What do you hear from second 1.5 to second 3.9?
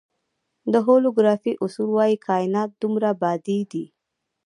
اصول وایي کائنات دوه بعدی دی.